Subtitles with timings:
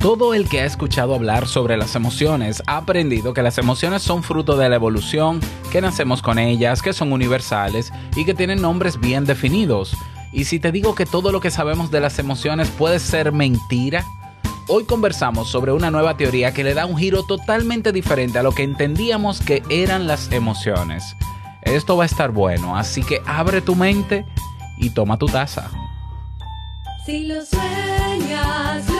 [0.00, 4.22] Todo el que ha escuchado hablar sobre las emociones ha aprendido que las emociones son
[4.22, 5.40] fruto de la evolución,
[5.70, 9.94] que nacemos con ellas, que son universales y que tienen nombres bien definidos.
[10.32, 14.06] Y si te digo que todo lo que sabemos de las emociones puede ser mentira,
[14.68, 18.52] hoy conversamos sobre una nueva teoría que le da un giro totalmente diferente a lo
[18.52, 21.14] que entendíamos que eran las emociones.
[21.60, 24.24] Esto va a estar bueno, así que abre tu mente
[24.78, 25.70] y toma tu taza.
[27.04, 28.99] Si lo sueñas,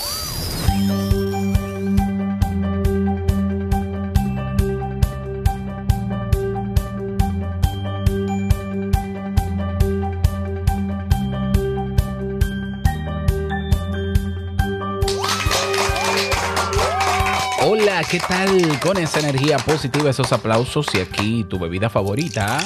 [18.09, 18.79] ¿Qué tal?
[18.79, 22.59] Con esa energía positiva, esos aplausos y aquí tu bebida favorita.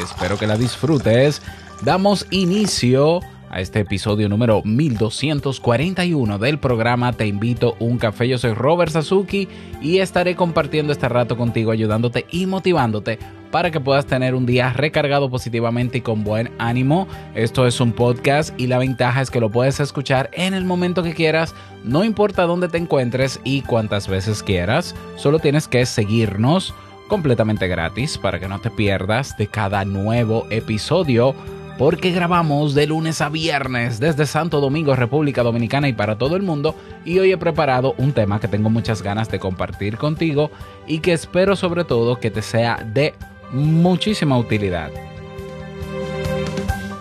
[0.00, 1.42] Espero que la disfrutes.
[1.82, 8.28] Damos inicio a este episodio número 1241 del programa Te invito un café.
[8.28, 9.48] Yo soy Robert Sasuki
[9.80, 13.18] y estaré compartiendo este rato contigo, ayudándote y motivándote
[13.50, 17.06] para que puedas tener un día recargado positivamente y con buen ánimo.
[17.34, 21.02] Esto es un podcast y la ventaja es que lo puedes escuchar en el momento
[21.02, 24.94] que quieras, no importa dónde te encuentres y cuántas veces quieras.
[25.16, 26.74] Solo tienes que seguirnos
[27.08, 31.34] completamente gratis para que no te pierdas de cada nuevo episodio.
[31.78, 36.42] Porque grabamos de lunes a viernes desde Santo Domingo, República Dominicana y para todo el
[36.42, 36.74] mundo.
[37.04, 40.50] Y hoy he preparado un tema que tengo muchas ganas de compartir contigo
[40.86, 43.12] y que espero sobre todo que te sea de
[43.52, 44.90] muchísima utilidad.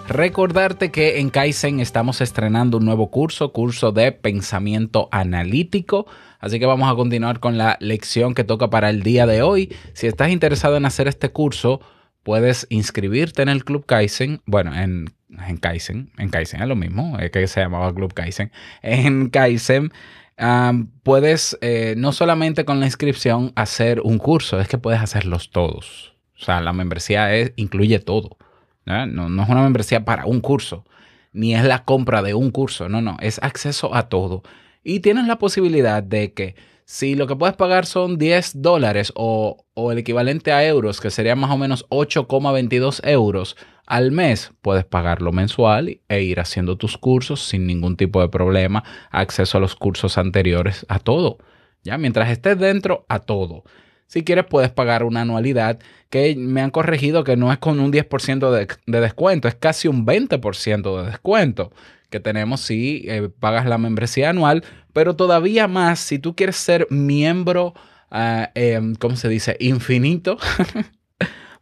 [0.08, 6.06] Recordarte que en Kaizen estamos estrenando un nuevo curso, curso de pensamiento analítico.
[6.40, 9.76] Así que vamos a continuar con la lección que toca para el día de hoy.
[9.94, 11.82] Si estás interesado en hacer este curso,
[12.22, 14.42] puedes inscribirte en el Club Kaizen.
[14.46, 15.14] Bueno, en,
[15.48, 18.52] en Kaizen, en Kaizen es lo mismo, es que se llamaba Club Kaizen.
[18.84, 19.92] En Kaizen
[21.04, 26.15] puedes eh, no solamente con la inscripción hacer un curso, es que puedes hacerlos todos.
[26.40, 28.38] O sea, la membresía es, incluye todo.
[28.86, 29.06] ¿no?
[29.06, 30.86] No, es una membresía para un curso,
[31.34, 34.44] ni es la compra de un curso, no, no, es acceso a todo.
[34.84, 39.66] Y tienes la posibilidad de que si lo que puedes pagar son 10 dólares o,
[39.74, 43.58] o el equivalente a euros, que sería más o menos 8,22 euros
[43.88, 48.84] al mes, puedes pagarlo mensual e ir haciendo tus cursos sin ningún tipo de problema,
[49.10, 51.40] acceso a los cursos anteriores, a todo.
[51.84, 53.64] Ya, mientras estés dentro, a todo.
[54.08, 55.80] Si quieres, puedes pagar una anualidad
[56.10, 59.88] que me han corregido que no es con un 10% de, de, descuento, es casi
[59.88, 61.72] un 20% de descuento
[62.10, 64.64] que tenemos si eh, pagas la membresía anual,
[64.94, 67.74] pero todavía más si tú quieres ser miembro,
[68.12, 69.58] uh, ¿cómo se dice?
[69.60, 70.38] Infinito.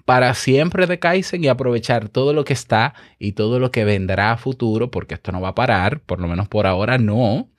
[0.06, 4.32] para siempre de Kaizen y aprovechar todo lo que está y todo lo que vendrá
[4.34, 7.50] a futuro, porque esto no va a parar, por lo menos por ahora no,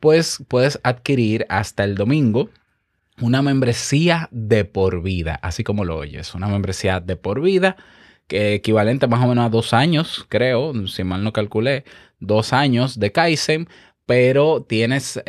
[0.00, 2.50] pues puedes adquirir hasta el domingo
[3.20, 7.76] una membresía de por vida, así como lo oyes, una membresía de por vida
[8.26, 11.84] que equivalente más o menos a dos años, creo, si mal no calculé,
[12.20, 13.68] dos años de Kaizen,
[14.06, 15.20] pero tienes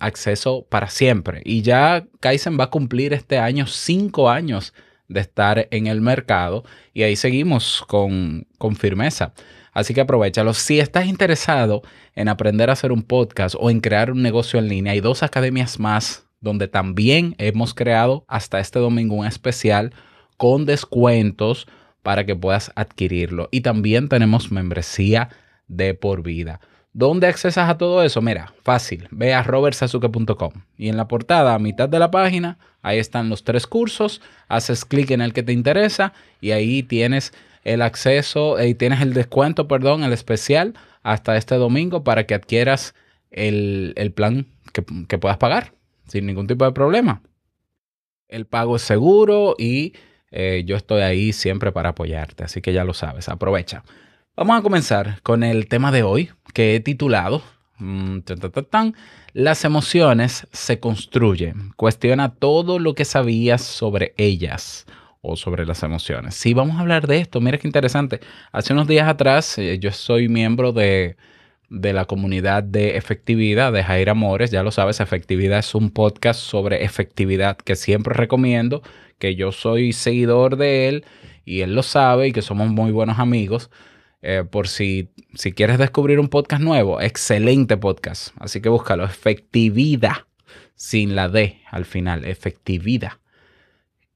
[0.00, 1.42] acceso para siempre.
[1.44, 4.72] Y ya Kaizen va a cumplir este año cinco años
[5.08, 9.34] de estar en el mercado y ahí seguimos con, con firmeza.
[9.72, 10.54] Así que aprovechalo.
[10.54, 11.82] Si estás interesado
[12.14, 15.22] en aprender a hacer un podcast o en crear un negocio en línea, hay dos
[15.22, 19.92] academias más donde también hemos creado hasta este domingo un especial
[20.36, 21.66] con descuentos
[22.02, 23.48] para que puedas adquirirlo.
[23.50, 25.30] Y también tenemos membresía
[25.66, 26.60] de por vida.
[26.92, 28.20] ¿Dónde accesas a todo eso?
[28.20, 29.08] Mira, fácil.
[29.10, 33.42] Ve a robertsazuke.com y en la portada, a mitad de la página, ahí están los
[33.42, 34.20] tres cursos.
[34.46, 37.32] Haces clic en el que te interesa y ahí tienes
[37.64, 42.94] el acceso y tienes el descuento, perdón, el especial hasta este domingo para que adquieras
[43.30, 44.46] el, el plan
[45.08, 45.72] que puedas pagar
[46.06, 47.22] sin ningún tipo de problema.
[48.28, 49.94] El pago es seguro y
[50.30, 53.84] eh, yo estoy ahí siempre para apoyarte, así que ya lo sabes, aprovecha.
[54.36, 57.42] Vamos a comenzar con el tema de hoy que he titulado
[57.78, 58.20] Mm.
[59.32, 61.72] Las emociones se construyen.
[61.76, 64.86] Cuestiona todo lo que sabías sobre ellas
[65.20, 66.34] o sobre las emociones.
[66.34, 67.40] Sí, vamos a hablar de esto.
[67.40, 68.20] Mira qué interesante.
[68.52, 71.16] Hace unos días atrás, eh, yo soy miembro de,
[71.70, 74.50] de la comunidad de efectividad de Jair Amores.
[74.50, 78.82] Ya lo sabes, efectividad es un podcast sobre efectividad que siempre recomiendo,
[79.18, 81.04] que yo soy seguidor de él
[81.44, 83.70] y él lo sabe y que somos muy buenos amigos.
[84.26, 88.34] Eh, por si, si quieres descubrir un podcast nuevo, excelente podcast.
[88.38, 90.16] Así que búscalo, efectividad,
[90.74, 93.12] sin la D al final, efectividad.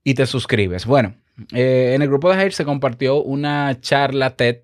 [0.03, 0.87] Y te suscribes.
[0.87, 1.15] Bueno,
[1.53, 4.63] eh, en el grupo de Jair se compartió una charla TED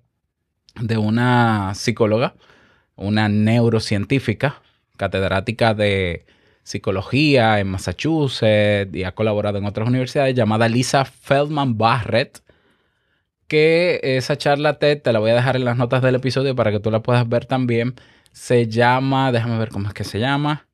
[0.81, 2.35] de una psicóloga,
[2.95, 4.61] una neurocientífica,
[4.97, 6.25] catedrática de
[6.63, 12.45] psicología en Massachusetts y ha colaborado en otras universidades, llamada Lisa Feldman Barrett
[13.47, 16.71] que esa charla TED te la voy a dejar en las notas del episodio para
[16.71, 17.95] que tú la puedas ver también.
[18.31, 20.67] Se llama, déjame ver cómo es que se llama.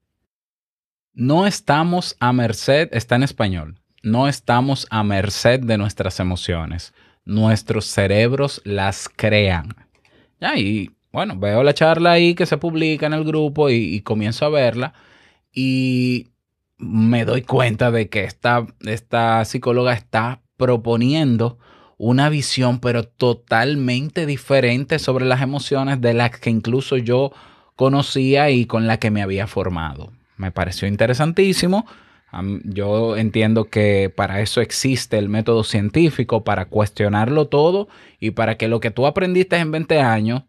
[1.13, 3.79] No estamos a merced, está en español.
[4.03, 6.93] No estamos a merced de nuestras emociones.
[7.25, 9.75] Nuestros cerebros las crean.
[10.39, 14.45] Ya, y bueno, veo la charla ahí que se publica en el grupo y, comienzo
[14.45, 14.93] a verla.
[15.53, 16.29] Y
[16.77, 21.57] me doy cuenta de que esta, esta psicóloga está proponiendo
[21.97, 27.31] una visión pero totalmente diferente sobre las emociones de las que incluso yo
[27.75, 30.11] conocía y con la que me había formado.
[30.37, 31.85] Me pareció interesantísimo.
[32.63, 38.67] Yo entiendo que para eso existe el método científico, para cuestionarlo todo y para que
[38.69, 40.43] lo que tú aprendiste en 20 años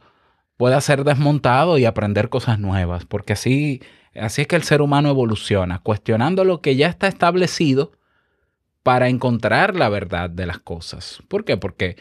[0.63, 3.83] pueda ser desmontado y aprender cosas nuevas, porque así,
[4.15, 7.91] así es que el ser humano evoluciona, cuestionando lo que ya está establecido
[8.85, 11.21] para encontrar la verdad de las cosas.
[11.27, 11.57] ¿Por qué?
[11.57, 11.97] Porque,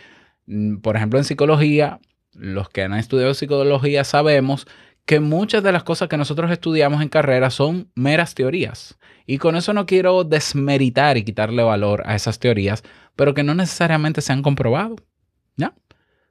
[0.45, 2.01] mm, por ejemplo, en psicología,
[2.33, 4.67] los que han estudiado psicología sabemos
[5.07, 8.99] que muchas de las cosas que nosotros estudiamos en carrera son meras teorías.
[9.25, 12.83] Y con eso no quiero desmeritar y quitarle valor a esas teorías,
[13.15, 14.97] pero que no necesariamente se han comprobado.
[15.57, 15.73] ¿Ya?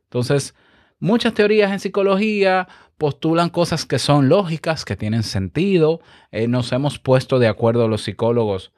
[0.05, 0.55] Entonces,
[1.01, 2.69] muchas teorías en psicología
[2.99, 6.01] postulan cosas que son lógicas, que tienen sentido.
[6.31, 8.73] Eh, nos hemos puesto de acuerdo los psicólogos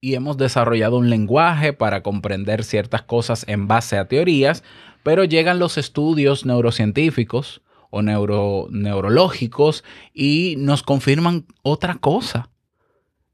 [0.00, 4.62] y hemos desarrollado un lenguaje para comprender ciertas cosas en base a teorías,
[5.02, 12.50] pero llegan los estudios neurocientíficos o neuro- neurológicos y nos confirman otra cosa.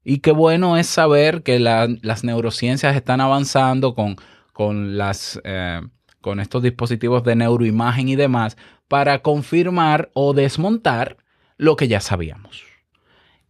[0.04, 4.16] Y qué bueno es saber que la- las neurociencias están avanzando con,
[4.52, 5.80] con, las, eh,
[6.24, 8.56] con estos dispositivos de neuroimagen y demás
[8.88, 11.18] para confirmar o desmontar
[11.58, 12.62] lo que ya sabíamos.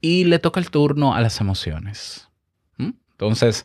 [0.00, 2.28] Y le toca el turno a las emociones.
[2.76, 2.90] ¿Mm?
[3.12, 3.64] Entonces,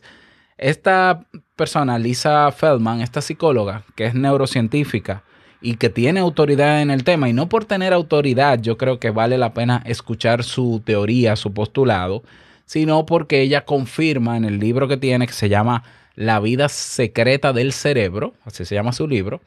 [0.58, 1.26] esta
[1.56, 5.24] persona, Lisa Feldman, esta psicóloga, que es neurocientífica
[5.60, 9.10] y que tiene autoridad en el tema, y no por tener autoridad, yo creo que
[9.10, 12.22] vale la pena escuchar su teoría, su postulado,
[12.64, 15.82] sino porque ella confirma en el libro que tiene, que se llama
[16.14, 19.40] La vida secreta del cerebro, así se llama su libro,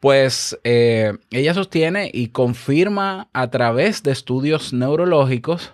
[0.00, 5.72] pues eh, ella sostiene y confirma a través de estudios neurológicos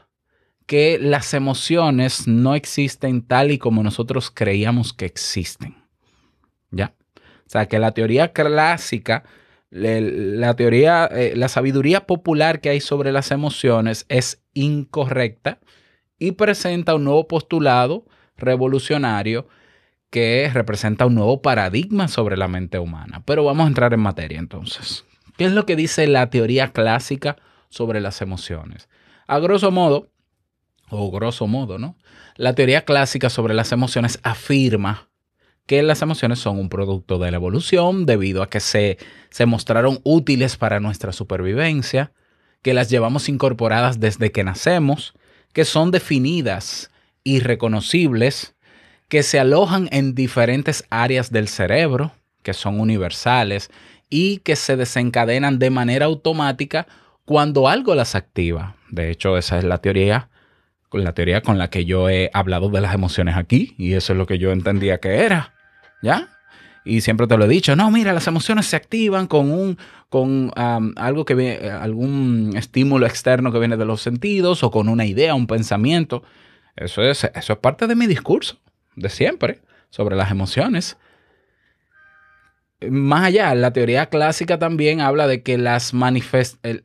[0.67, 5.77] que las emociones no existen tal y como nosotros creíamos que existen.
[6.71, 6.95] ¿Ya?
[7.47, 9.25] O sea, que la teoría clásica,
[9.71, 15.59] la teoría, eh, la sabiduría popular que hay sobre las emociones es incorrecta
[16.19, 18.07] y presenta un nuevo postulado
[18.37, 19.47] revolucionario
[20.13, 23.23] que representa un nuevo paradigma sobre la mente humana.
[23.25, 25.07] Pero vamos a entrar en materia entonces.
[25.39, 27.39] ¿Qué es lo que dice la teoría clásica
[27.71, 28.91] sobre las emociones?
[29.27, 30.11] A grosso modo,
[30.91, 31.97] o grosso modo, ¿no?
[32.37, 35.09] La teoría clásica sobre las emociones afirma
[35.65, 38.99] que las emociones son un producto de la evolución debido a que se,
[39.31, 42.13] se mostraron útiles para nuestra supervivencia,
[42.61, 45.15] que las llevamos incorporadas desde que nacemos,
[45.55, 46.91] que son definidas
[47.25, 48.55] y reconocibles,
[49.13, 53.71] que se alojan en diferentes áreas del cerebro, que son universales,
[54.09, 56.87] y que se desencadenan de manera automática
[57.27, 58.75] cuando algo las activa.
[58.91, 60.31] De hecho, esa es la teoría
[60.95, 64.19] la teoría con la que yo he hablado de las emociones aquí y eso es
[64.19, 65.53] lo que yo entendía que era,
[66.03, 66.31] ¿ya?
[66.83, 69.77] Y siempre te lo he dicho, no, mira, las emociones se activan con un
[70.09, 75.35] con algo que algún estímulo externo que viene de los sentidos o con una idea,
[75.35, 76.23] un pensamiento.
[76.77, 78.62] Eso es, eso es parte de mi discurso
[78.97, 80.97] de siempre sobre las emociones.
[82.91, 85.93] Más allá, la teoría clásica también habla de que las,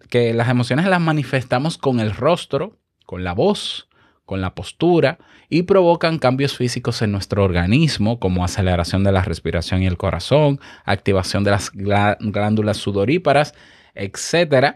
[0.09, 3.87] que las emociones las manifestamos con el rostro, con la voz,
[4.25, 5.17] con la postura
[5.49, 10.59] y provocan cambios físicos en nuestro organismo como aceleración de la respiración y el corazón,
[10.83, 13.53] activación de las glá- glándulas sudoríparas,
[13.95, 14.75] etc.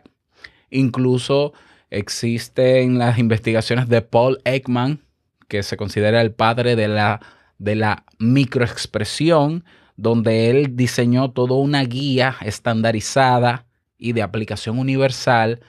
[0.71, 1.53] Incluso
[1.91, 5.01] existen las investigaciones de Paul Ekman,
[5.51, 7.19] que se considera el padre de la,
[7.59, 9.65] de la microexpresión,
[9.97, 13.65] donde él diseñó toda una guía estandarizada
[13.97, 15.59] y de aplicación universal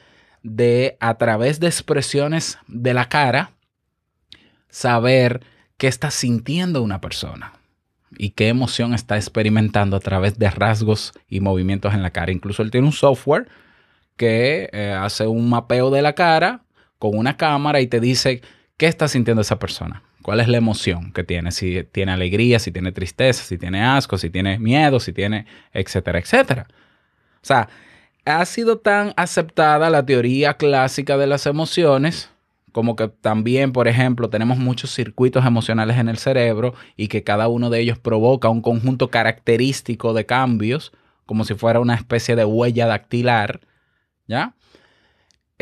[0.44, 3.50] de a través de expresiones de la cara
[4.68, 5.40] saber
[5.78, 7.52] qué está sintiendo una persona
[8.16, 12.30] y qué emoción está experimentando a través de rasgos y movimientos en la cara.
[12.30, 13.48] Incluso él tiene un software
[14.16, 16.62] que eh, hace un mapeo de la cara
[17.00, 18.42] con una cámara y te dice
[18.76, 22.72] qué está sintiendo esa persona, cuál es la emoción que tiene, si tiene alegría, si
[22.72, 26.66] tiene tristeza, si tiene asco, si tiene miedo, si tiene, etcétera, etcétera.
[26.70, 27.68] O sea,
[28.24, 32.32] ha sido tan aceptada la teoría clásica de las emociones
[32.72, 37.48] como que también, por ejemplo, tenemos muchos circuitos emocionales en el cerebro y que cada
[37.48, 40.92] uno de ellos provoca un conjunto característico de cambios,
[41.26, 43.60] como si fuera una especie de huella dactilar,
[44.26, 44.54] ¿ya?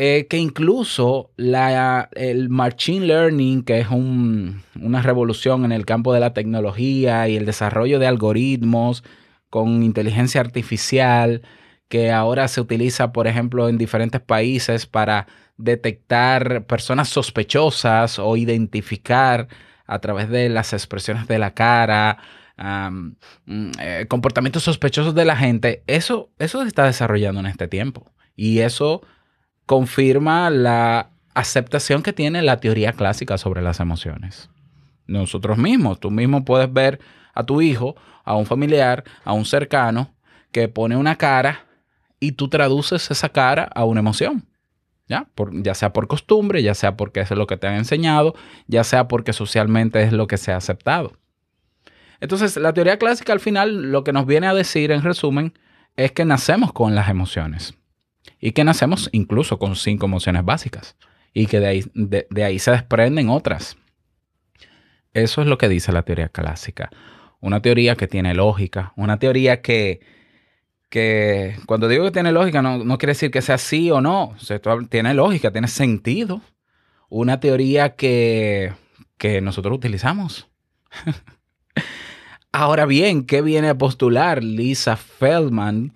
[0.03, 6.19] Eh, que incluso el Machine Learning, que es un- una revolución en el campo de
[6.19, 9.03] la tecnología y el desarrollo de algoritmos
[9.51, 11.43] con inteligencia artificial,
[11.87, 15.27] que ahora se utiliza, por ejemplo, en diferentes países para
[15.57, 19.49] detectar personas sospechosas o identificar
[19.85, 22.17] a través de las expresiones de la cara,
[22.57, 28.11] mm, eh, comportamientos sospechosos de la gente, eso, eso se está desarrollando en este tiempo.
[28.35, 29.03] Y eso
[29.71, 34.49] confirma la aceptación que tiene la teoría clásica sobre las emociones.
[35.07, 36.99] Nosotros mismos, tú mismo puedes ver
[37.33, 40.13] a tu hijo, a un familiar, a un cercano,
[40.51, 41.67] que pone una cara
[42.19, 44.45] y tú traduces esa cara a una emoción.
[45.07, 45.29] ¿Ya?
[45.35, 48.35] Por- ya sea por costumbre, ya sea porque es lo que te han enseñado,
[48.67, 51.13] ya sea porque socialmente es lo que se ha aceptado.
[52.19, 55.53] Entonces, la teoría clásica al final lo que nos viene a decir, en resumen,
[55.95, 57.73] es que nacemos con las emociones
[58.39, 60.95] y que nacemos incluso con cinco emociones básicas
[61.33, 63.77] y que de ahí, se desprenden otras.
[65.13, 66.89] Eso es lo que dice la teoría clásica.
[67.39, 70.01] Una teoría que tiene lógica, una teoría que,
[70.89, 74.29] que cuando digo que tiene lógica no, no quiere decir que sea sí o no,
[74.29, 74.59] O sea,
[74.89, 76.41] tiene lógica, tiene sentido.
[77.09, 78.73] Una teoría que,
[79.17, 80.47] que nosotros utilizamos.
[82.53, 85.93] Ahora bien, ¿qué viene a postular Lisa Feldman?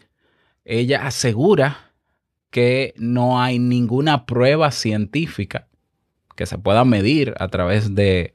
[0.64, 1.85] Ella asegura
[2.56, 5.68] que no hay ninguna prueba científica
[6.38, 8.34] que se pueda medir a través de,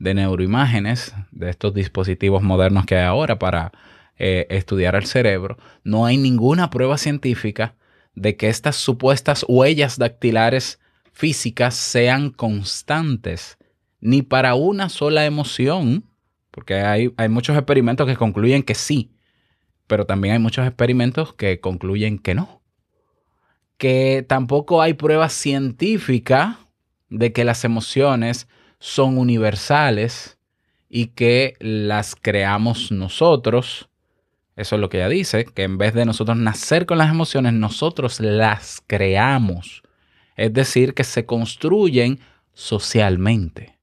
[0.00, 3.70] de neuroimágenes, de estos dispositivos modernos que hay ahora para
[4.18, 5.56] eh, estudiar el cerebro.
[5.84, 7.76] No hay ninguna prueba científica
[8.16, 10.80] de que estas supuestas huellas dactilares
[11.12, 13.56] físicas sean constantes,
[14.00, 16.06] ni para una sola emoción,
[16.50, 19.12] porque hay, hay muchos experimentos que concluyen que sí,
[19.86, 22.59] pero también hay muchos experimentos que concluyen que no.
[23.80, 26.58] Que tampoco hay prueba científica
[27.08, 28.46] de que las emociones
[28.78, 30.36] son universales
[30.90, 33.88] y que las creamos nosotros.
[34.54, 37.54] Eso es lo que ella dice, que en vez de nosotros nacer con las emociones,
[37.54, 39.82] nosotros las creamos.
[40.36, 42.20] Es decir, que se construyen
[42.52, 43.78] socialmente.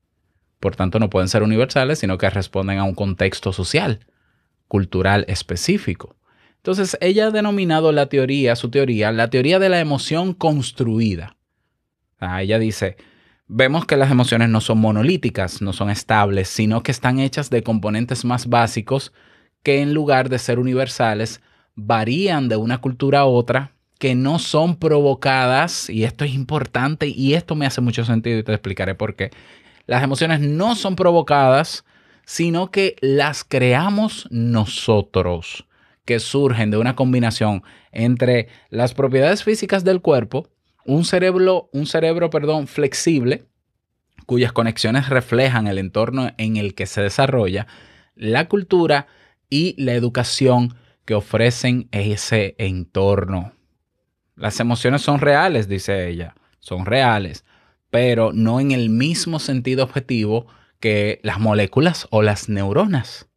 [0.60, 4.06] Por tanto, no pueden ser universales, sino que responden a un contexto social,
[4.68, 6.16] cultural específico.
[6.58, 11.38] Entonces, ella ha denominado la teoría, su teoría, la teoría de la emoción construida.
[12.20, 12.98] Ah, ella dice,
[13.48, 17.64] vemos que las emociones no son monolíticas, no son estables, sino que están hechas de
[17.64, 19.14] componentes más básicos
[19.64, 21.42] que en lugar de ser universales,
[21.76, 27.34] varían de una cultura a otra, que no son provocadas, y esto es importante y
[27.34, 29.32] esto me hace mucho sentido y te explicaré por qué.
[29.86, 31.84] Las emociones no son provocadas,
[32.26, 35.67] sino que las creamos nosotros,
[36.08, 40.50] que surgen de una combinación entre las propiedades físicas del cuerpo,
[40.86, 43.44] un cerebro, un cerebro, perdón, flexible,
[44.26, 47.68] cuyas conexiones reflejan el entorno en el que se desarrolla,
[48.16, 49.08] la cultura
[49.50, 53.52] y la educación que ofrecen ese entorno.
[54.36, 57.44] Las emociones son reales, dice ella, son reales,
[57.90, 60.48] pero no en el mismo sentido objetivo
[60.80, 63.28] que las moléculas o las neuronas.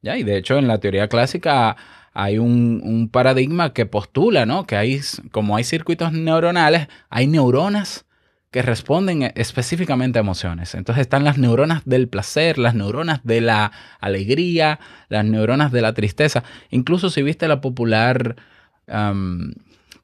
[0.00, 0.16] ¿Ya?
[0.16, 1.76] Y de hecho en la teoría clásica
[2.20, 4.66] hay un, paradigma que postula, ¿no?
[4.66, 8.06] Que hay, como hay circuitos neuronales, hay neuronas
[8.50, 10.74] que responden específicamente a emociones.
[10.74, 13.70] Entonces están las neuronas del placer, las neuronas de la
[14.00, 16.42] alegría, las neuronas de la tristeza.
[16.70, 18.34] Incluso si viste la popular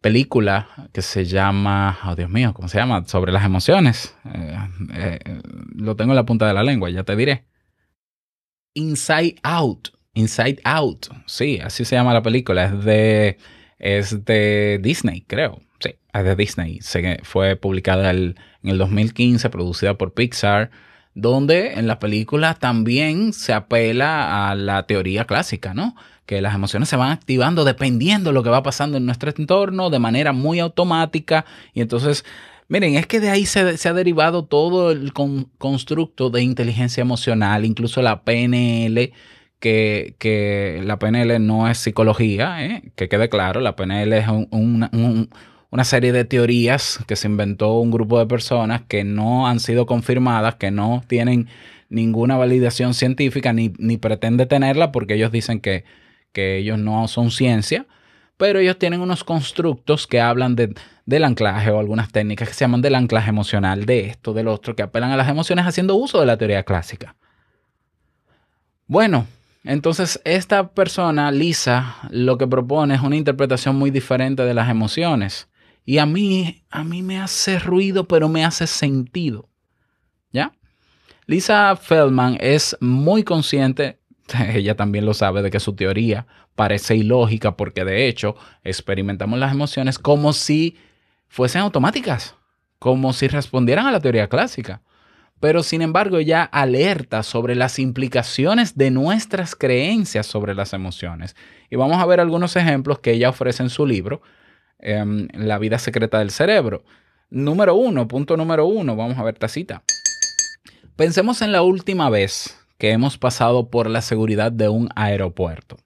[0.00, 3.02] película que se llama, oh Dios mío, ¿cómo se llama?
[3.06, 4.14] Sobre las emociones.
[4.33, 4.59] Eh,
[4.94, 5.42] eh,
[5.75, 7.44] lo tengo en la punta de la lengua, ya te diré.
[8.75, 9.94] Inside Out.
[10.14, 11.06] Inside Out.
[11.26, 12.64] Sí, así se llama la película.
[12.66, 13.38] Es de,
[13.78, 15.61] es de Disney, creo.
[15.80, 16.80] Sí, es de Disney.
[17.23, 20.71] Fue publicada en el 2015, producida por Pixar,
[21.14, 25.94] donde en la película también se apela a la teoría clásica, ¿no?
[26.26, 29.90] Que las emociones se van activando dependiendo de lo que va pasando en nuestro entorno
[29.90, 31.44] de manera muy automática.
[31.75, 32.25] Y entonces,
[32.68, 37.02] miren, es que de ahí se, se ha derivado todo el con- constructo de inteligencia
[37.02, 39.12] emocional, incluso la PNL,
[39.68, 42.83] que, la PNL no es psicología, ¿eh?
[42.97, 45.30] que quede claro, la PNL es un- un- un-
[45.71, 49.87] una serie de teorías que se inventó un grupo de personas que no han sido
[49.87, 51.49] confirmadas, que no tienen
[51.88, 55.85] ninguna validación científica ni, ni pretende tenerla porque ellos dicen que,
[56.33, 57.87] que ellos no son ciencia,
[58.37, 60.75] pero ellos tienen unos constructos que hablan de-
[61.06, 64.76] del anclaje o algunas técnicas que se llaman del anclaje emocional, de esto, del otro,
[64.76, 67.14] que apelan a las emociones haciendo uso de la teoría clásica.
[68.87, 69.26] Bueno,
[69.64, 75.49] entonces esta persona, Lisa, lo que propone es una interpretación muy diferente de las emociones.
[75.87, 79.49] Y a mí, a mí me hace ruido, pero me hace sentido.
[80.33, 80.52] ¿Ya?
[81.26, 83.99] Lisa Feldman es muy consciente,
[84.52, 89.52] ella también lo sabe, de que su teoría parece ilógica porque de hecho experimentamos las
[89.52, 90.76] emociones como si
[91.26, 92.37] fuesen automáticas,
[92.78, 94.83] como si respondieran a la teoría clásica.
[95.41, 101.37] Pero sin embargo ella alerta sobre las implicaciones de nuestras creencias sobre las emociones.
[101.71, 104.23] Y vamos a ver algunos ejemplos que ella ofrece en su libro,
[104.79, 106.85] em, La vida secreta del cerebro.
[107.31, 109.83] Número uno, punto número uno, vamos a ver esta cita.
[110.97, 115.76] Pensemos en la última vez que hemos pasado por la seguridad de un aeropuerto.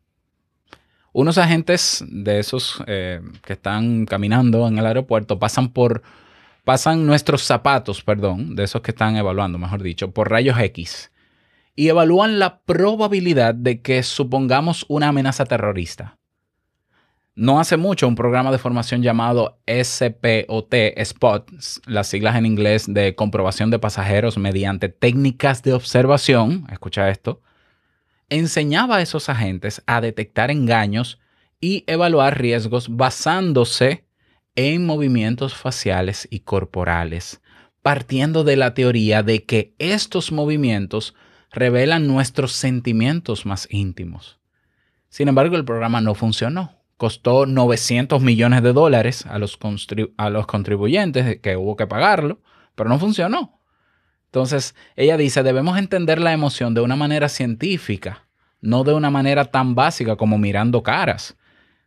[1.13, 6.03] Unos agentes de esos eh, que están caminando en el aeropuerto pasan por
[6.69, 11.11] pasan nuestros zapatos, perdón, de esos que están evaluando, mejor dicho, por rayos X
[11.75, 16.19] y evalúan la probabilidad de que supongamos una amenaza terrorista.
[17.35, 21.51] No hace mucho un programa de formación llamado SPOT, SPOT,
[21.87, 27.41] las siglas en inglés de comprobación de pasajeros mediante técnicas de observación, escucha esto,
[28.29, 31.19] enseñaba a esos agentes a detectar engaños
[31.63, 34.05] y evaluar riesgos basándose
[34.59, 37.41] en movimientos faciales y corporales,
[37.81, 41.15] partiendo de la teoría de que estos movimientos
[41.53, 44.41] revelan nuestros sentimientos más íntimos.
[45.11, 46.73] Sin embargo, el programa no funcionó.
[46.97, 49.57] Costó 900 millones de dólares a los,
[50.17, 52.41] a los contribuyentes que hubo que pagarlo,
[52.75, 53.61] pero no funcionó.
[54.25, 58.27] Entonces, ella dice, debemos entender la emoción de una manera científica,
[58.61, 61.37] no de una manera tan básica como mirando caras.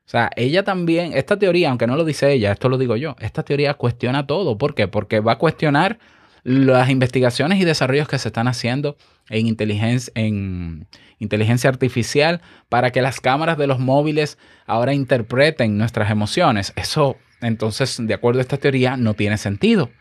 [0.06, 3.16] O sea, ella también, esta teoría, aunque no lo dice ella, esto lo digo yo,
[3.20, 4.58] esta teoría cuestiona todo.
[4.58, 4.88] ¿Por qué?
[4.88, 6.00] Porque va a cuestionar
[6.44, 8.98] las investigaciones y desarrollos que se están haciendo
[9.30, 10.88] en inteligencia, en
[11.20, 16.74] inteligencia artificial para que las cámaras de los móviles ahora interpreten nuestras emociones.
[16.76, 19.92] Eso, entonces, de acuerdo a esta teoría, no tiene sentido.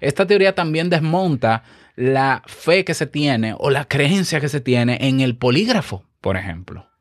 [0.00, 1.62] Esta teoría también desmonta
[1.94, 6.36] la fe que se tiene o la creencia que se tiene en el polígrafo, por
[6.36, 6.91] ejemplo.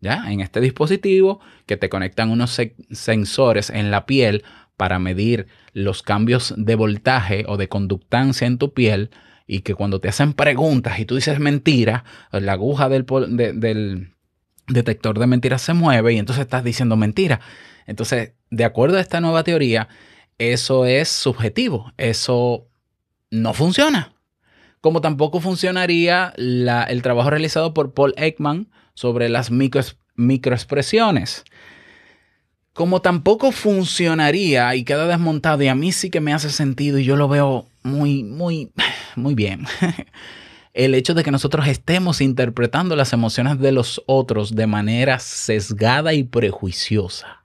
[0.00, 0.30] ¿Ya?
[0.32, 4.44] En este dispositivo que te conectan unos se- sensores en la piel
[4.78, 9.10] para medir los cambios de voltaje o de conductancia en tu piel
[9.46, 14.14] y que cuando te hacen preguntas y tú dices mentira, la aguja del, del
[14.68, 17.40] detector de mentiras se mueve y entonces estás diciendo mentira.
[17.86, 19.88] Entonces, de acuerdo a esta nueva teoría,
[20.38, 22.68] eso es subjetivo, eso
[23.30, 24.14] no funciona.
[24.80, 31.44] Como tampoco funcionaría el trabajo realizado por Paul Ekman sobre las microexpresiones.
[32.72, 37.04] Como tampoco funcionaría y queda desmontado y a mí sí que me hace sentido y
[37.04, 38.72] yo lo veo muy, muy,
[39.16, 39.66] muy bien.
[40.72, 46.14] El hecho de que nosotros estemos interpretando las emociones de los otros de manera sesgada
[46.14, 47.44] y prejuiciosa.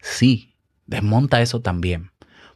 [0.00, 0.54] Sí,
[0.86, 2.10] desmonta eso también.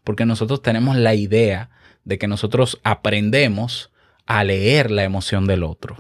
[0.04, 1.70] Porque nosotros tenemos la idea
[2.08, 3.92] de que nosotros aprendemos
[4.24, 5.98] a leer la emoción del otro.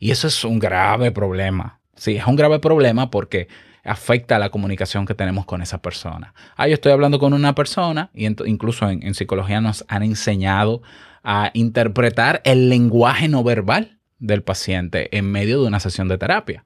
[0.00, 1.80] Y eso es un grave problema.
[1.94, 3.46] Sí, es un grave problema porque
[3.84, 6.34] afecta a la comunicación que tenemos con esa persona.
[6.56, 10.82] Ah, yo estoy hablando con una persona y incluso en psicología nos han enseñado
[11.22, 16.64] a interpretar el lenguaje no verbal del paciente en medio de una sesión de terapia.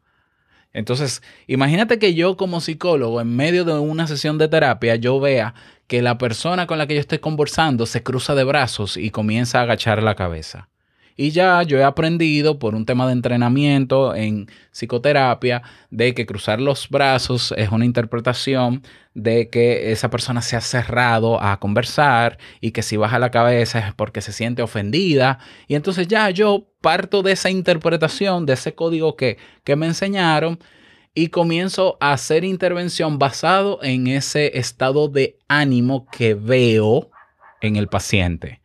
[0.72, 5.54] Entonces, imagínate que yo como psicólogo, en medio de una sesión de terapia, yo vea
[5.86, 9.58] que la persona con la que yo estoy conversando se cruza de brazos y comienza
[9.58, 10.68] a agachar la cabeza.
[11.16, 16.60] Y ya yo he aprendido por un tema de entrenamiento en psicoterapia de que cruzar
[16.60, 18.82] los brazos es una interpretación
[19.14, 23.78] de que esa persona se ha cerrado a conversar y que si baja la cabeza
[23.80, 25.38] es porque se siente ofendida.
[25.68, 30.58] Y entonces ya yo parto de esa interpretación, de ese código que, que me enseñaron
[31.14, 37.10] y comienzo a hacer intervención basado en ese estado de ánimo que veo
[37.60, 38.62] en el paciente.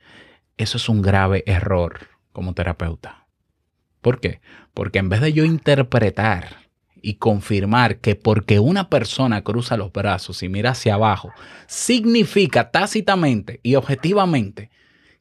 [0.55, 3.25] Eso es un grave error como terapeuta.
[3.99, 4.41] ¿Por qué?
[4.75, 6.69] Porque en vez de yo interpretar
[7.01, 11.31] y confirmar que porque una persona cruza los brazos y mira hacia abajo,
[11.65, 14.69] significa tácitamente y objetivamente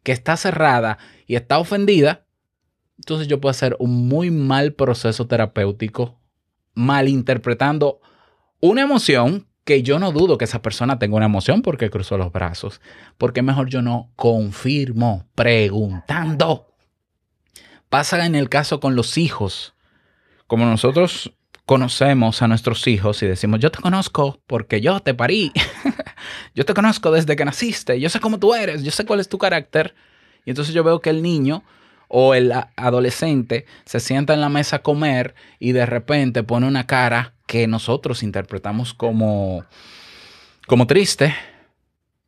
[0.02, 2.26] que está cerrada y está ofendida,
[2.98, 6.20] entonces yo puedo hacer un muy mal proceso terapéutico
[6.74, 8.02] malinterpretando
[8.60, 12.30] una emoción que yo no dudo que esa persona tenga una emoción porque cruzó los
[12.30, 12.82] brazos.
[13.16, 16.75] Porque mejor yo no confirmo preguntando.
[17.88, 19.74] Pasa en el caso con los hijos.
[20.46, 21.32] Como nosotros
[21.66, 25.52] conocemos a nuestros hijos y decimos, yo te conozco porque yo te parí.
[26.54, 28.00] yo te conozco desde que naciste.
[28.00, 28.82] Yo sé cómo tú eres.
[28.82, 29.94] Yo sé cuál es tu carácter.
[30.44, 31.64] Y entonces yo veo que el niño
[32.08, 36.86] o el adolescente se sienta en la mesa a comer y de repente pone una
[36.86, 39.64] cara que nosotros interpretamos como,
[40.66, 41.34] como triste.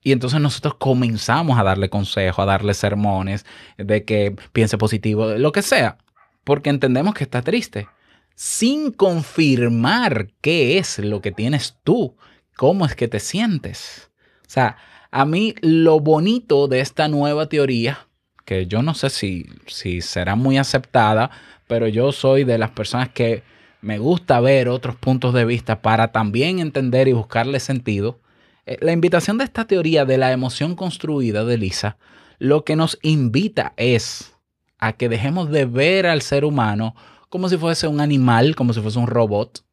[0.02, 3.44] Y entonces nosotros comenzamos a darle consejos, a darle sermones
[3.76, 5.98] de que piense positivo, lo que sea,
[6.44, 7.88] porque entendemos que está triste,
[8.34, 12.16] sin confirmar qué es lo que tienes tú,
[12.56, 14.10] cómo es que te sientes.
[14.42, 14.76] O sea,
[15.10, 18.06] a mí lo bonito de esta nueva teoría,
[18.44, 21.30] que yo no sé si, si será muy aceptada,
[21.66, 23.42] pero yo soy de las personas que
[23.80, 28.20] me gusta ver otros puntos de vista para también entender y buscarle sentido.
[28.68, 31.96] Eh, La invitación de esta teoría de la emoción construida de Lisa,
[32.38, 34.36] lo que nos invita es
[34.78, 36.94] a que dejemos de ver al ser humano
[37.30, 39.64] como si fuese un animal, como si fuese un robot,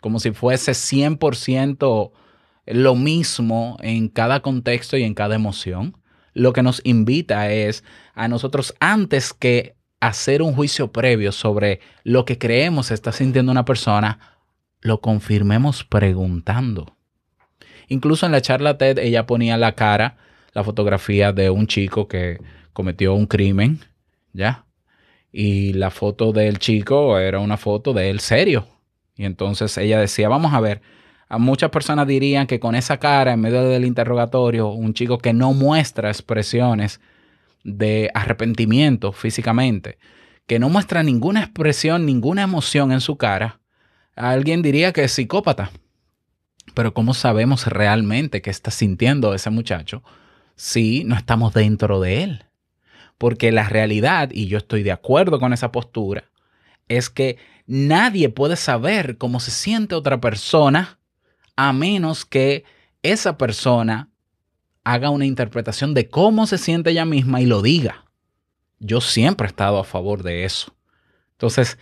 [0.00, 2.10] como si fuese 100%
[2.66, 5.96] lo mismo en cada contexto y en cada emoción.
[6.34, 7.84] Lo que nos invita es
[8.14, 13.64] a nosotros antes que hacer un juicio previo sobre lo que creemos está sintiendo una
[13.64, 14.18] persona,
[14.80, 16.96] lo confirmemos preguntando.
[17.90, 20.16] Incluso en la charla TED ella ponía la cara,
[20.52, 22.38] la fotografía de un chico que
[22.72, 23.80] cometió un crimen,
[24.32, 24.64] ¿ya?
[25.32, 28.68] Y la foto del chico era una foto de él serio.
[29.16, 30.82] Y entonces ella decía, vamos a ver,
[31.28, 35.32] a muchas personas dirían que con esa cara en medio del interrogatorio, un chico que
[35.32, 37.00] no muestra expresiones
[37.64, 39.98] de arrepentimiento físicamente,
[40.46, 43.58] que no muestra ninguna expresión, ninguna emoción en su cara,
[44.14, 45.72] alguien diría que es psicópata.
[46.74, 50.02] Pero ¿cómo sabemos realmente qué está sintiendo ese muchacho
[50.56, 52.44] si no estamos dentro de él?
[53.18, 56.24] Porque la realidad, y yo estoy de acuerdo con esa postura,
[56.88, 60.98] es que nadie puede saber cómo se siente otra persona
[61.56, 62.64] a menos que
[63.02, 64.08] esa persona
[64.84, 68.06] haga una interpretación de cómo se siente ella misma y lo diga.
[68.78, 70.74] Yo siempre he estado a favor de eso.
[71.32, 71.78] Entonces,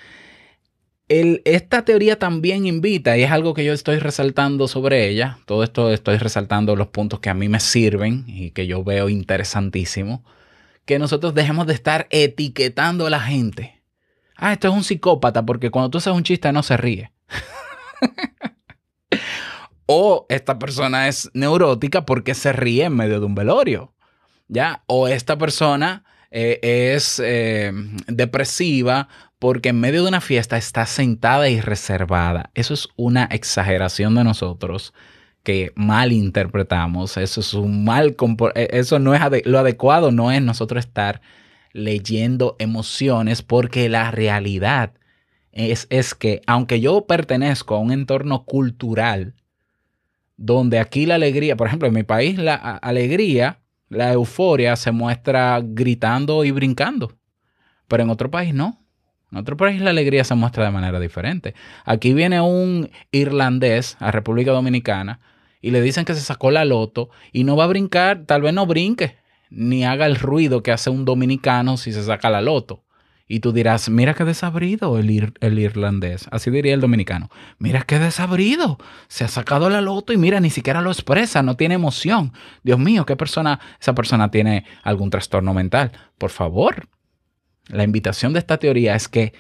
[1.08, 5.90] esta teoría también invita, y es algo que yo estoy resaltando sobre ella, todo esto
[5.90, 10.22] estoy resaltando los puntos que a mí me sirven y que yo veo interesantísimo,
[10.84, 13.82] que nosotros dejemos de estar etiquetando a la gente.
[14.36, 17.10] Ah, esto es un psicópata porque cuando tú haces un chiste no se ríe.
[19.86, 23.94] o esta persona es neurótica porque se ríe en medio de un velorio.
[24.46, 24.84] ¿Ya?
[24.86, 27.72] O esta persona eh, es eh,
[28.06, 29.08] depresiva
[29.38, 32.51] porque en medio de una fiesta está sentada y reservada.
[32.55, 34.92] Eso es una exageración de nosotros
[35.42, 37.16] que mal interpretamos.
[37.16, 38.16] Eso es un mal
[38.55, 41.20] eh, Eso no es lo adecuado, no es nosotros estar
[41.72, 44.92] leyendo emociones porque la realidad
[45.53, 49.35] es, es que aunque yo pertenezco a un entorno cultural
[50.37, 55.61] donde aquí la alegría, por ejemplo, en mi país la alegría, la euforia se muestra
[55.62, 57.12] gritando y brincando,
[57.88, 58.85] pero en otro país no.
[59.30, 61.54] En otro país la alegría se muestra de manera diferente.
[61.84, 65.20] Aquí viene un irlandés a República Dominicana
[65.60, 68.54] y le dicen que se sacó la loto y no va a brincar, tal vez
[68.54, 69.16] no brinque,
[69.50, 72.84] ni haga el ruido que hace un dominicano si se saca la loto.
[73.30, 76.26] Y tú dirás, mira qué desabrido el, ir- el irlandés.
[76.30, 77.28] Así diría el dominicano.
[77.58, 78.78] Mira qué desabrido.
[79.08, 82.32] Se ha sacado la loto y mira, ni siquiera lo expresa, no tiene emoción.
[82.62, 83.60] Dios mío, ¿qué persona?
[83.78, 85.92] Esa persona tiene algún trastorno mental.
[86.16, 86.88] Por favor.
[87.68, 89.33] La invitación de esta teoría es que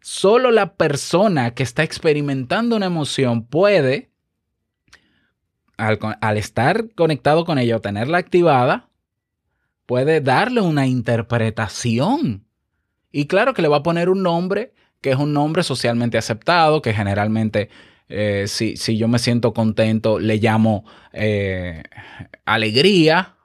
[0.00, 4.10] solo la persona que está experimentando una emoción puede,
[5.76, 8.88] al, estar conectado con ella o tenerla activada,
[9.86, 12.44] puede darle una interpretación.
[13.12, 16.82] Y claro que le va a poner un nombre que es un nombre socialmente aceptado,
[16.82, 17.70] que generalmente
[18.08, 21.82] eh, si, si yo me siento contento le llamo eh,
[22.44, 23.36] alegría,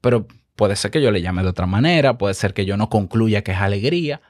[0.00, 2.88] pero puede ser que yo le llame de otra manera, puede ser que yo no
[2.88, 4.20] concluya que es alegría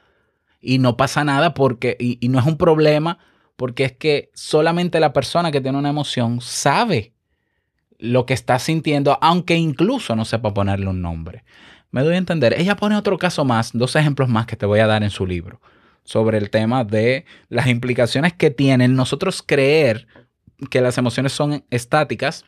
[0.61, 3.19] y no pasa nada porque, y, no es un problema
[3.55, 7.13] porque es que solamente la persona que tiene una emoción sabe
[7.97, 11.45] lo que está sintiendo, aunque incluso no sepa ponerle un nombre.
[11.91, 12.53] Me doy a entender.
[12.59, 15.25] Ella pone otro caso más, dos ejemplos más que te voy a dar en su
[15.25, 15.61] libro,
[16.03, 20.07] sobre el tema de las implicaciones que tienen nosotros creer
[20.69, 22.45] que las emociones son estáticas,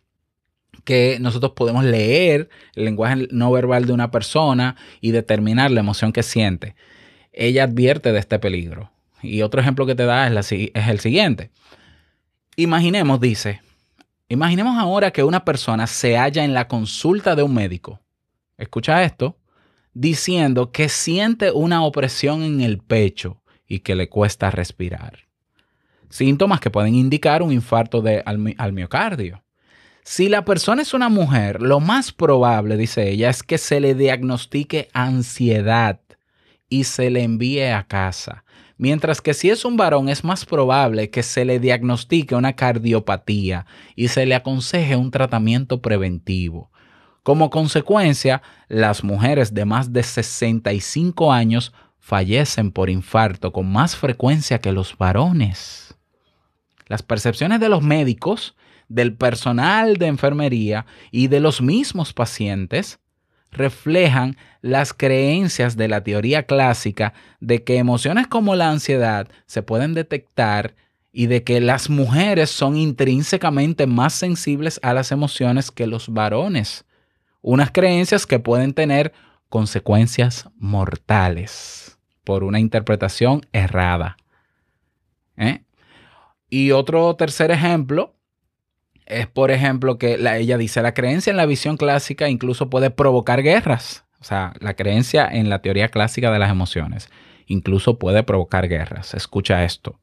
[0.87, 6.13] que nosotros podemos leer el lenguaje no verbal de una persona y determinar la emoción
[6.13, 6.75] que siente.
[7.33, 8.89] Ella advierte de este peligro.
[9.21, 11.51] Y otro ejemplo que te da es, el siguiente.
[12.55, 13.59] Imaginemos, dice,
[14.29, 17.99] imaginemos ahora que una persona se halla en la consulta de un médico.
[18.57, 19.37] Escucha esto,
[19.93, 25.27] diciendo que siente una opresión en el pecho y que le cuesta respirar.
[26.07, 29.43] Síntomas que pueden indicar un infarto de, al, al miocardio.
[30.09, 33.93] Si la persona es una mujer, lo más probable, dice ella, es que se le
[33.93, 35.99] diagnostique ansiedad
[36.69, 38.45] y se le envíe a casa.
[38.77, 43.65] Mientras que si es un varón, es más probable que se le diagnostique una cardiopatía
[43.97, 46.71] y se le aconseje un tratamiento preventivo.
[47.21, 54.59] Como consecuencia, las mujeres de más de 65 años fallecen por infarto con más frecuencia
[54.59, 55.97] que los varones.
[56.85, 58.55] Las percepciones de los médicos,
[58.87, 62.99] del personal de enfermería y de los mismos pacientes
[63.51, 69.93] reflejan las creencias de la teoría clásica de que emociones como la ansiedad se pueden
[69.93, 70.75] detectar
[71.11, 76.85] y de que las mujeres son intrínsecamente más sensibles a las emociones que los varones.
[77.41, 79.13] Unas creencias que pueden tener
[79.49, 84.17] consecuencias mortales por una interpretación errada.
[85.37, 85.63] ¿Eh?
[86.49, 88.16] Y otro tercer ejemplo
[89.07, 92.89] es, por ejemplo, que la- ella dice, la creencia en la visión clásica incluso puede
[92.91, 94.05] provocar guerras.
[94.19, 97.09] O sea, la creencia en la teoría clásica de las emociones
[97.49, 99.13] incluso puede provocar guerras.
[99.13, 99.99] Escucha esto.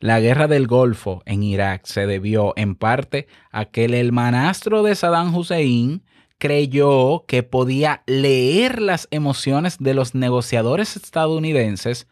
[0.00, 4.94] La guerra del Golfo en Irak se debió en parte a que el hermanastro de
[4.94, 6.02] Saddam Hussein
[6.38, 12.06] creyó que podía leer las emociones de los negociadores estadounidenses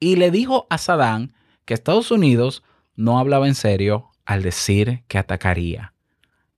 [0.00, 1.32] y le dijo a Saddam
[1.64, 2.62] que Estados Unidos
[2.96, 5.92] no hablaba en serio al decir que atacaría.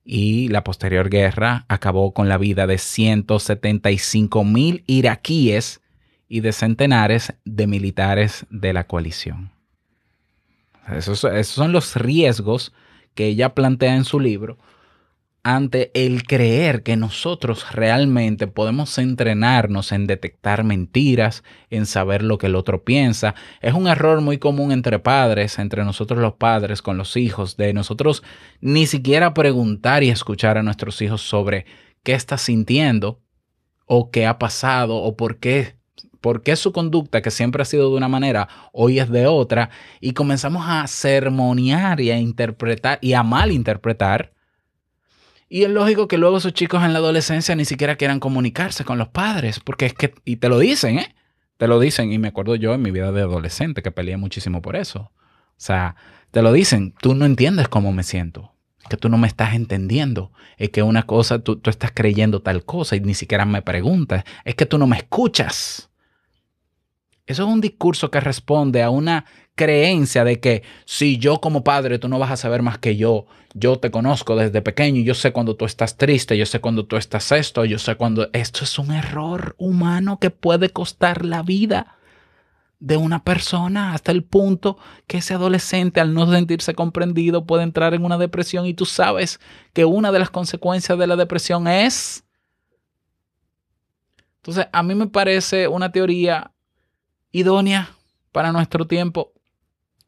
[0.05, 5.81] Y la posterior guerra acabó con la vida de 175 mil iraquíes
[6.29, 9.51] y de centenares de militares de la coalición.
[10.89, 12.73] Esos, esos son los riesgos
[13.15, 14.59] que ella plantea en su libro
[15.47, 22.49] ante el creer que nosotros realmente podemos entrenarnos en detectar mentiras, en saber lo que
[22.49, 23.37] el otro piensa.
[23.61, 27.73] Es un error muy común entre padres, entre nosotros los padres con los hijos, de
[27.75, 28.25] nosotros
[28.61, 31.65] ni siquiera preguntar y escuchar a nuestros hijos sobre
[32.03, 33.21] qué está sintiendo
[33.87, 35.77] o qué ha pasado o por qué.
[36.21, 39.71] ¿Por qué su conducta, que siempre ha sido de una manera, hoy es de otra?
[40.01, 44.33] Y comenzamos a sermonear y a interpretar y a malinterpretar
[45.49, 48.99] y es lógico que luego esos chicos en la adolescencia ni siquiera quieran comunicarse con
[48.99, 51.15] los padres, porque es que, y te lo dicen, ¿eh?
[51.57, 54.61] Te lo dicen, y me acuerdo yo en mi vida de adolescente que peleé muchísimo
[54.61, 55.11] por eso.
[55.11, 55.97] O sea,
[56.33, 58.53] te lo dicen, tú no entiendes cómo me siento,
[58.91, 62.65] que tú no me estás entendiendo, es que una cosa, tú, tú estás creyendo tal
[62.65, 65.91] cosa y ni siquiera me preguntas, es que tú no me escuchas.
[67.25, 69.25] Eso es un discurso que responde a una
[69.57, 73.27] creencia de que si yo como padre tú no vas a saber más que yo,
[73.55, 76.97] yo te conozco desde pequeño yo sé cuando tú estás triste, yo sé cuando tú
[76.97, 81.97] estás esto, yo sé cuando esto es un error humano que puede costar la vida
[82.79, 87.95] de una persona hasta el punto que ese adolescente al no sentirse comprendido puede entrar
[87.95, 89.41] en una depresión y tú sabes
[89.73, 92.25] que una de las consecuencias de la depresión es...
[94.37, 96.53] Entonces, a mí me parece una teoría
[97.33, 97.91] idónea
[98.31, 99.33] para nuestro tiempo,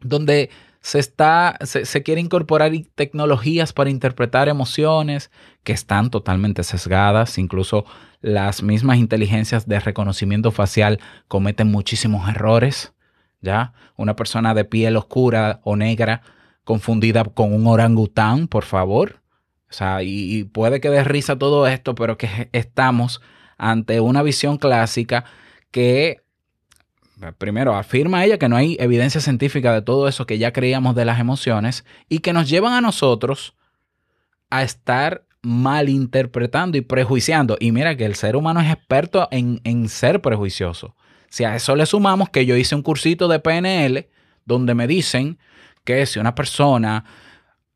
[0.01, 5.31] donde se, está, se, se quiere incorporar tecnologías para interpretar emociones
[5.65, 7.85] que están totalmente sesgadas, incluso
[8.21, 12.95] las mismas inteligencias de reconocimiento facial cometen muchísimos errores,
[13.41, 13.73] ¿ya?
[13.97, 16.23] Una persona de piel oscura o negra
[16.65, 19.23] confundida con un orangután, por favor.
[19.71, 23.21] O sea, y, y puede que dé risa todo esto, pero que estamos
[23.57, 25.25] ante una visión clásica
[25.71, 26.23] que
[27.39, 31.05] primero, afirma ella que no hay evidencia científica de todo eso que ya creíamos de
[31.05, 33.55] las emociones y que nos llevan a nosotros
[34.51, 37.57] a estar malinterpretando y prejuiciando.
[37.61, 40.95] Y mira que el ser humano es experto en, en ser prejuicioso.
[41.29, 44.09] Si a eso le sumamos que yo hice un cursito de PNL
[44.45, 45.39] donde me dicen
[45.85, 47.05] que si una persona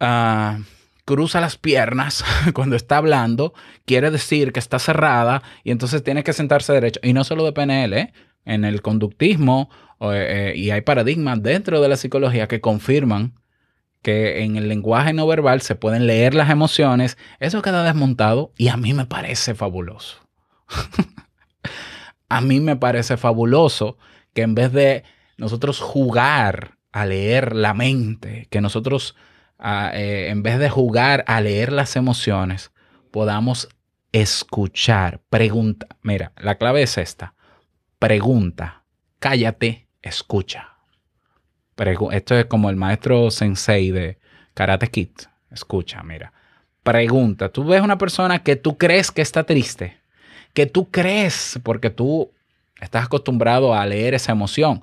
[0.01, 0.59] ah,
[1.05, 2.25] cruza las piernas
[2.55, 3.53] cuando está hablando,
[3.85, 7.01] quiere decir que está cerrada y entonces tiene que sentarse derecho.
[7.03, 8.13] Y no solo de PNL, ¿eh?
[8.45, 13.35] En el conductismo o, eh, y hay paradigmas dentro de la psicología que confirman
[14.03, 17.17] que en el lenguaje no verbal se pueden leer las emociones.
[17.39, 20.19] Eso queda desmontado y a mí me parece fabuloso.
[22.29, 23.97] a mí me parece fabuloso
[24.35, 25.05] que en vez de
[25.37, 29.15] nosotros jugar a leer la mente, que nosotros
[29.59, 32.73] a, eh, en vez de jugar a leer las emociones,
[33.13, 33.69] podamos
[34.11, 35.87] escuchar, pregunta.
[36.03, 37.35] Mira, la clave es esta.
[38.03, 38.83] Pregunta,
[39.21, 40.71] cállate, escucha.
[42.11, 44.19] Esto es como el maestro sensei de
[44.55, 45.11] Karate Kid.
[45.53, 46.33] Escucha, mira.
[46.83, 49.99] Pregunta, tú ves una persona que tú crees que está triste,
[50.53, 52.33] que tú crees porque tú
[52.81, 54.83] estás acostumbrado a leer esa emoción,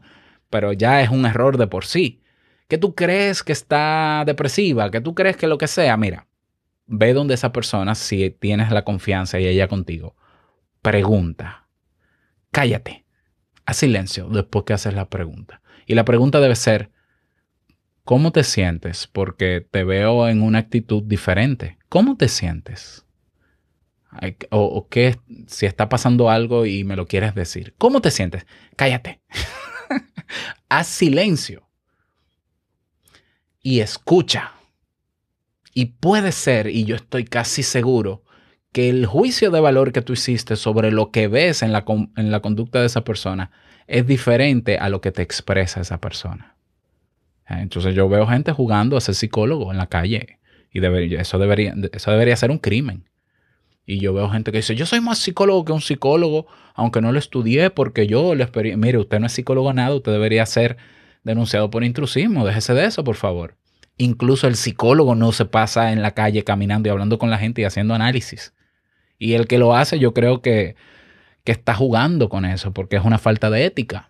[0.49, 2.23] pero ya es un error de por sí.
[2.69, 6.25] Que tú crees que está depresiva, que tú crees que lo que sea, mira,
[6.85, 10.15] ve donde esa persona si tienes la confianza y ella contigo.
[10.81, 11.67] Pregunta.
[12.51, 13.08] Cállate.
[13.69, 15.61] Haz silencio después que haces la pregunta.
[15.85, 16.89] Y la pregunta debe ser,
[18.03, 19.05] ¿cómo te sientes?
[19.05, 21.77] Porque te veo en una actitud diferente.
[21.87, 23.05] ¿Cómo te sientes?
[24.49, 27.75] O, o qué, si está pasando algo y me lo quieres decir.
[27.77, 28.47] ¿Cómo te sientes?
[28.75, 29.21] Cállate.
[30.69, 31.69] Haz silencio.
[33.61, 34.53] Y escucha.
[35.75, 38.23] Y puede ser, y yo estoy casi seguro,
[38.71, 41.83] que el juicio de valor que tú hiciste sobre lo que ves en la,
[42.15, 43.51] en la conducta de esa persona
[43.87, 46.55] es diferente a lo que te expresa esa persona.
[47.49, 50.37] Eh, Entonces yo veo gente jugando a ser psicólogo en la calle
[50.71, 53.05] y debería- eso, debería, eso debería ser un crimen.
[53.87, 57.11] Y yo veo gente que dice, yo soy más psicólogo que un psicólogo, aunque no
[57.11, 58.77] lo estudié porque yo lo experiencié.
[58.77, 60.77] Mire, usted no es psicólogo nada, usted debería ser
[61.23, 62.45] denunciado por intrusismo.
[62.45, 63.55] Déjese de eso, por favor.
[63.97, 67.61] Incluso el psicólogo no se pasa en la calle caminando y hablando con la gente
[67.61, 68.53] y haciendo análisis.
[69.19, 70.75] Y el que lo hace, yo creo que,
[71.43, 74.09] que está jugando con eso porque es una falta de ética.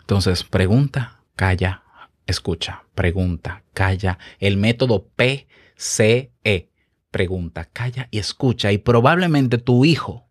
[0.00, 1.82] Entonces, pregunta, calla,
[2.26, 4.18] escucha, pregunta, calla.
[4.40, 6.70] El método PCE.
[7.10, 8.72] Pregunta, calla y escucha.
[8.72, 10.26] Y probablemente tu hijo,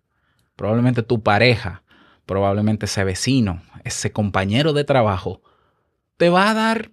[0.56, 1.84] probablemente tu pareja,
[2.26, 5.42] probablemente ese vecino, ese compañero de trabajo,
[6.18, 6.92] te va a dar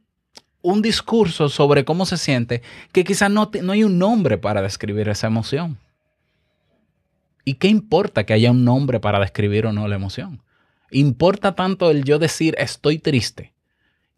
[0.62, 5.09] un discurso sobre cómo se siente que quizás no, no hay un nombre para describir
[5.09, 5.78] esa emoción.
[7.44, 10.42] ¿Y qué importa que haya un nombre para describir o no la emoción?
[10.90, 13.52] Importa tanto el yo decir estoy triste.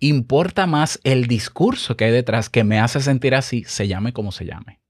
[0.00, 4.32] Importa más el discurso que hay detrás que me hace sentir así, se llame como
[4.32, 4.80] se llame.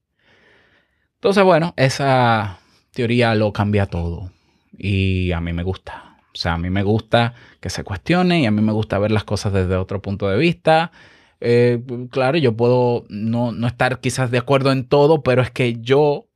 [1.15, 2.59] Entonces, bueno, esa
[2.91, 4.31] teoría lo cambia todo.
[4.77, 6.17] Y a mí me gusta.
[6.33, 9.11] O sea, a mí me gusta que se cuestione y a mí me gusta ver
[9.11, 10.91] las cosas desde otro punto de vista.
[11.39, 15.79] Eh, claro, yo puedo no, no estar quizás de acuerdo en todo, pero es que
[15.79, 16.27] yo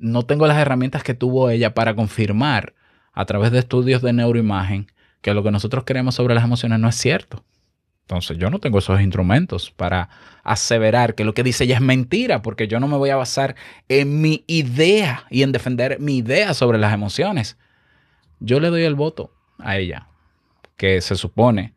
[0.00, 2.74] no tengo las herramientas que tuvo ella para confirmar
[3.12, 6.88] a través de estudios de neuroimagen que lo que nosotros creemos sobre las emociones no
[6.88, 7.44] es cierto.
[8.02, 10.08] Entonces yo no tengo esos instrumentos para
[10.42, 13.54] aseverar que lo que dice ella es mentira, porque yo no me voy a basar
[13.88, 17.56] en mi idea y en defender mi idea sobre las emociones.
[18.40, 20.08] Yo le doy el voto a ella,
[20.76, 21.74] que se supone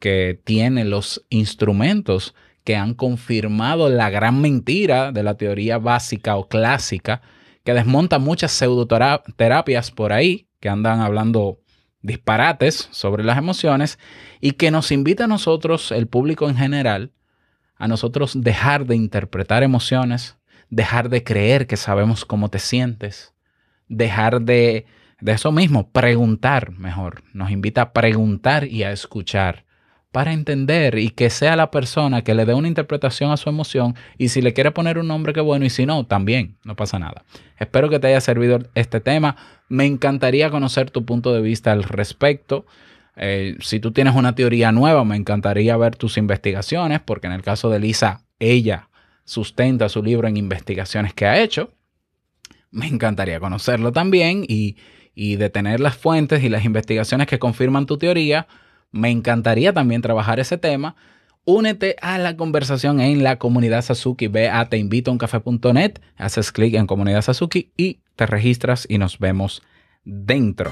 [0.00, 6.48] que tiene los instrumentos que han confirmado la gran mentira de la teoría básica o
[6.48, 7.22] clásica,
[7.64, 11.58] que desmonta muchas pseudoterapias por ahí, que andan hablando
[12.02, 13.98] disparates sobre las emociones
[14.40, 17.12] y que nos invita a nosotros, el público en general,
[17.76, 20.36] a nosotros dejar de interpretar emociones,
[20.68, 23.34] dejar de creer que sabemos cómo te sientes,
[23.88, 24.86] dejar de,
[25.20, 27.24] de eso mismo, preguntar mejor.
[27.32, 29.64] Nos invita a preguntar y a escuchar
[30.14, 33.96] para entender y que sea la persona que le dé una interpretación a su emoción
[34.16, 37.00] y si le quiere poner un nombre que bueno y si no, también, no pasa
[37.00, 37.24] nada.
[37.58, 39.34] Espero que te haya servido este tema.
[39.68, 42.64] Me encantaría conocer tu punto de vista al respecto.
[43.16, 47.42] Eh, si tú tienes una teoría nueva, me encantaría ver tus investigaciones, porque en el
[47.42, 48.90] caso de Lisa, ella
[49.24, 51.72] sustenta su libro en investigaciones que ha hecho.
[52.70, 54.76] Me encantaría conocerlo también y,
[55.12, 58.46] y de tener las fuentes y las investigaciones que confirman tu teoría.
[58.94, 60.94] Me encantaría también trabajar ese tema.
[61.44, 64.28] Únete a la conversación en la comunidad Sasuki.
[64.28, 69.62] Ve a teinvitouncafe.net, haces clic en comunidad Sasuki y te registras y nos vemos
[70.04, 70.70] dentro.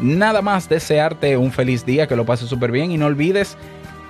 [0.00, 3.58] Nada más desearte un feliz día, que lo pases súper bien y no olvides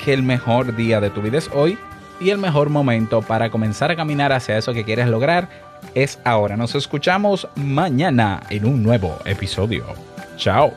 [0.05, 1.77] que el mejor día de tu vida es hoy
[2.21, 5.49] y el mejor momento para comenzar a caminar hacia eso que quieres lograr
[5.97, 6.57] es ahora.
[6.57, 9.85] Nos escuchamos mañana en un nuevo episodio.
[10.37, 10.73] Chao.